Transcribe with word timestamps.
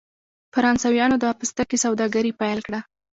فرانسویانو 0.53 1.15
د 1.19 1.25
پوستکي 1.39 1.77
سوداګري 1.85 2.31
پیل 2.39 2.59
کړه. 2.67 2.79